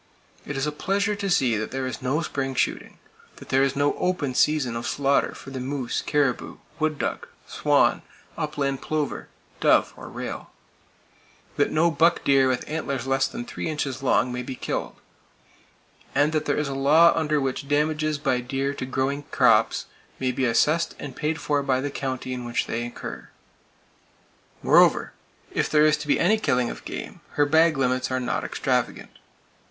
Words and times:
It 0.47 0.57
is 0.57 0.65
a 0.65 0.71
pleasure 0.71 1.15
to 1.15 1.29
see 1.29 1.57
that 1.57 1.69
there 1.69 1.85
is 1.85 2.01
no 2.01 2.23
spring 2.23 2.55
shooting; 2.55 2.97
that 3.35 3.49
there 3.49 3.61
is 3.61 3.75
no 3.75 3.93
"open" 3.99 4.33
season 4.33 4.75
of 4.75 4.87
slaughter 4.87 5.35
for 5.35 5.51
the 5.51 5.59
moose, 5.59 6.01
caribou, 6.01 6.57
wood 6.79 6.97
duck, 6.97 7.27
swan, 7.45 8.01
upland 8.35 8.81
plover, 8.81 9.27
dove 9.59 9.93
or 9.95 10.09
rail; 10.09 10.49
that 11.55 11.69
no 11.69 11.91
buck 11.91 12.23
deer 12.23 12.47
with 12.47 12.67
antlers 12.67 13.05
less 13.05 13.27
than 13.27 13.45
three 13.45 13.67
inches 13.69 14.01
long 14.01 14.33
may 14.33 14.41
be 14.41 14.55
killed; 14.55 14.95
and 16.15 16.31
that 16.31 16.45
there 16.45 16.57
is 16.57 16.67
a 16.67 16.73
law 16.73 17.13
under 17.15 17.39
which 17.39 17.67
damages 17.67 18.17
by 18.17 18.39
deer 18.41 18.73
to 18.73 18.87
growing 18.87 19.21
crops 19.29 19.85
may 20.17 20.31
be 20.31 20.45
assessed 20.45 20.95
and 20.97 21.15
paid 21.15 21.39
for 21.39 21.61
by 21.61 21.79
the 21.79 21.91
county 21.91 22.33
in 22.33 22.43
which 22.43 22.65
they 22.65 22.87
occur. 22.87 23.29
Moreover, 24.63 25.13
if 25.51 25.69
there 25.69 25.85
is 25.85 25.95
to 25.97 26.07
be 26.07 26.19
any 26.19 26.39
killing 26.39 26.71
of 26.71 26.85
game, 26.85 27.21
her 27.33 27.45
bag 27.45 27.77
limits 27.77 28.09
are 28.09 28.19
not 28.19 28.43
extravagant. 28.43 29.11